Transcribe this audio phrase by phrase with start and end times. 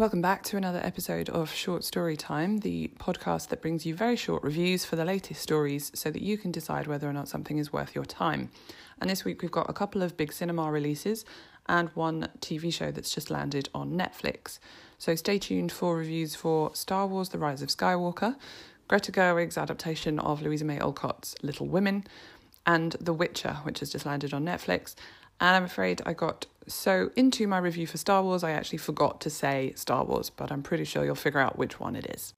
[0.00, 4.16] Welcome back to another episode of Short Story Time, the podcast that brings you very
[4.16, 7.58] short reviews for the latest stories so that you can decide whether or not something
[7.58, 8.48] is worth your time.
[8.98, 11.26] And this week we've got a couple of big cinema releases
[11.66, 14.58] and one TV show that's just landed on Netflix.
[14.96, 18.36] So stay tuned for reviews for Star Wars The Rise of Skywalker,
[18.88, 22.04] Greta Gerwig's adaptation of Louisa May Alcott's Little Women,
[22.66, 24.94] and The Witcher, which has just landed on Netflix.
[25.42, 29.20] And I'm afraid I got so into my review for Star Wars, I actually forgot
[29.22, 32.34] to say Star Wars, but I'm pretty sure you'll figure out which one it is.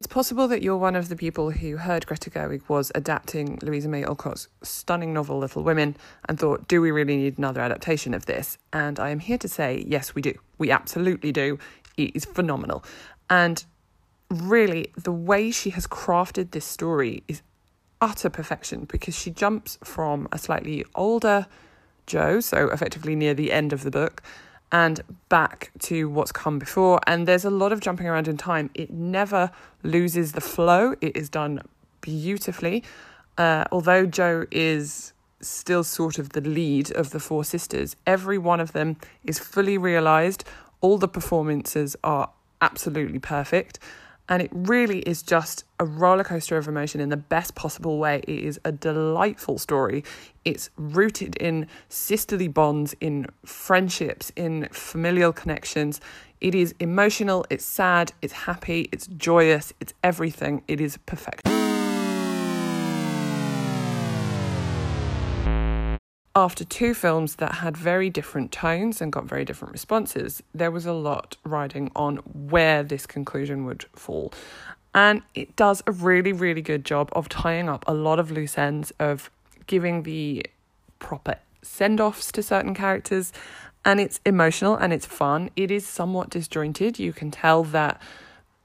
[0.00, 3.88] It's possible that you're one of the people who heard Greta Gerwig was adapting Louisa
[3.88, 5.96] May Alcott's stunning novel Little Women
[6.28, 8.58] and thought, do we really need another adaptation of this?
[8.72, 10.34] And I am here to say, yes, we do.
[10.56, 11.58] We absolutely do.
[11.96, 12.84] It is phenomenal.
[13.28, 13.64] And
[14.30, 17.42] really, the way she has crafted this story is
[18.00, 21.46] utter perfection because she jumps from a slightly older
[22.06, 24.22] Jo, so effectively near the end of the book,
[24.72, 27.00] and back to what's come before.
[27.06, 28.70] And there's a lot of jumping around in time.
[28.74, 29.50] It never
[29.82, 31.60] loses the flow, it is done
[32.00, 32.82] beautifully.
[33.36, 38.58] Uh, although Jo is still sort of the lead of the four sisters, every one
[38.58, 40.44] of them is fully realised.
[40.80, 43.78] All the performances are absolutely perfect.
[44.28, 48.22] And it really is just a roller coaster of emotion in the best possible way.
[48.28, 50.04] It is a delightful story.
[50.44, 56.00] It's rooted in sisterly bonds, in friendships, in familial connections.
[56.40, 60.62] It is emotional, it's sad, it's happy, it's joyous, it's everything.
[60.68, 61.47] It is perfect.
[66.38, 70.86] After two films that had very different tones and got very different responses, there was
[70.86, 74.32] a lot riding on where this conclusion would fall.
[74.94, 78.56] And it does a really, really good job of tying up a lot of loose
[78.56, 79.30] ends, of
[79.66, 80.46] giving the
[81.00, 83.32] proper send offs to certain characters.
[83.84, 85.50] And it's emotional and it's fun.
[85.56, 87.00] It is somewhat disjointed.
[87.00, 88.00] You can tell that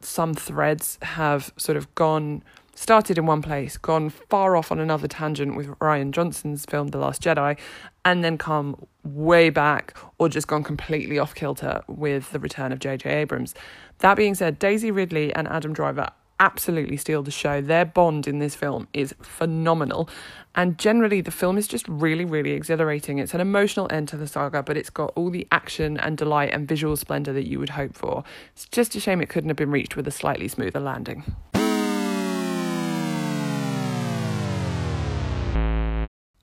[0.00, 2.42] some threads have sort of gone
[2.80, 6.98] started in one place, gone far off on another tangent with Rian Johnson's film The
[6.98, 7.58] Last Jedi,
[8.06, 12.78] and then come way back or just gone completely off kilter with the return of
[12.78, 13.10] J.J.
[13.10, 13.54] Abrams.
[13.98, 16.08] That being said, Daisy Ridley and Adam Driver
[16.40, 17.60] absolutely steal the show.
[17.60, 20.08] Their bond in this film is phenomenal.
[20.54, 23.18] And generally, the film is just really, really exhilarating.
[23.18, 26.54] It's an emotional end to the saga, but it's got all the action and delight
[26.54, 28.24] and visual splendour that you would hope for.
[28.54, 31.36] It's just a shame it couldn't have been reached with a slightly smoother landing.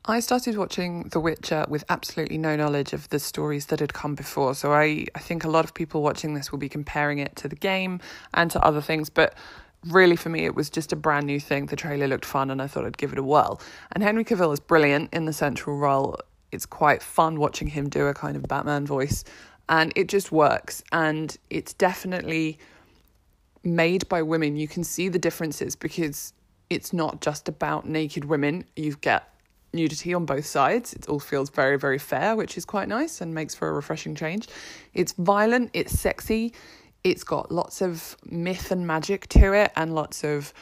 [0.10, 4.16] I started watching The Witcher with absolutely no knowledge of the stories that had come
[4.16, 4.56] before.
[4.56, 7.50] So I, I think a lot of people watching this will be comparing it to
[7.50, 8.00] the game
[8.34, 9.10] and to other things.
[9.10, 9.36] But
[9.86, 11.66] really, for me, it was just a brand new thing.
[11.66, 13.60] The trailer looked fun and I thought I'd give it a whirl.
[13.92, 16.18] And Henry Cavill is brilliant in the central role.
[16.54, 19.26] It's quite fun watching him do a kind of Batman voice.
[19.68, 20.86] And it just works.
[20.94, 22.60] And it's definitely
[23.62, 24.56] made by women.
[24.56, 26.32] You can see the differences because
[26.70, 28.64] it's not just about naked women.
[28.78, 29.34] You get
[29.74, 30.94] nudity on both sides.
[30.94, 34.16] It all feels very, very fair, which is quite nice and makes for a refreshing
[34.16, 34.48] change.
[34.94, 36.54] It's violent, it's sexy,
[37.04, 40.54] it's got lots of myth and magic to it, and lots of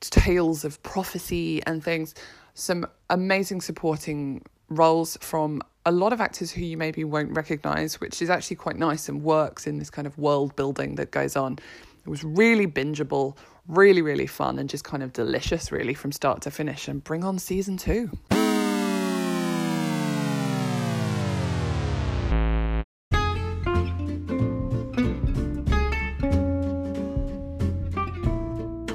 [0.00, 2.14] tales of prophecy and things.
[2.54, 8.20] Some amazing supporting roles from a lot of actors who you maybe won't recognize, which
[8.22, 11.58] is actually quite nice and works in this kind of world building that goes on.
[12.04, 13.36] It was really bingeable,
[13.68, 16.88] really, really fun, and just kind of delicious, really, from start to finish.
[16.88, 18.10] And bring on season two.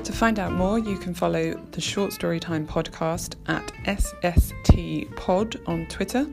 [0.04, 5.60] To find out more, you can follow the Short Story Time podcast at SST Pod
[5.68, 6.26] on Twitter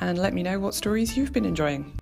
[0.00, 1.92] and let me know what stories you've been enjoying.